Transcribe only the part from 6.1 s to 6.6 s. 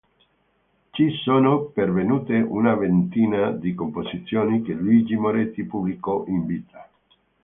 in